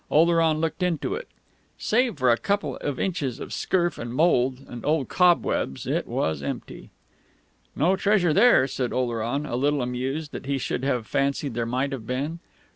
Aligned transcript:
Oleron 0.09 0.59
looked 0.59 0.81
into 0.81 1.13
it. 1.13 1.27
Save 1.77 2.17
for 2.17 2.31
a 2.31 2.37
couple 2.37 2.75
of 2.77 2.99
inches 2.99 3.39
of 3.39 3.53
scurf 3.53 3.99
and 3.99 4.11
mould 4.11 4.65
and 4.67 4.83
old 4.83 5.09
cobwebs 5.09 5.85
it 5.85 6.07
was 6.07 6.41
empty. 6.41 6.89
"No 7.75 7.95
treasure 7.95 8.33
there," 8.33 8.65
said 8.67 8.93
Oleron, 8.93 9.45
a 9.45 9.55
little 9.55 9.83
amused 9.83 10.31
that 10.31 10.47
he 10.47 10.57
should 10.57 10.83
have 10.83 11.05
fancied 11.05 11.53
there 11.53 11.67
might 11.67 11.91
have 11.91 12.07
been. 12.07 12.39